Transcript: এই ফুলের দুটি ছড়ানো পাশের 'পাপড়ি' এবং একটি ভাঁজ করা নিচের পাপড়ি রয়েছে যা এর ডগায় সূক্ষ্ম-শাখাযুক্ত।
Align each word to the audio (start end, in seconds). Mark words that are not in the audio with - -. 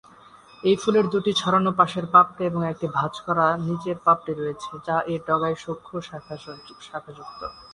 এই 0.63 0.75
ফুলের 0.81 1.05
দুটি 1.13 1.31
ছড়ানো 1.41 1.71
পাশের 1.79 2.05
'পাপড়ি' 2.09 2.47
এবং 2.49 2.61
একটি 2.71 2.87
ভাঁজ 2.97 3.13
করা 3.25 3.45
নিচের 3.67 3.97
পাপড়ি 4.05 4.33
রয়েছে 4.35 4.71
যা 4.87 4.95
এর 5.11 5.21
ডগায় 5.27 5.57
সূক্ষ্ম-শাখাযুক্ত। 5.63 7.41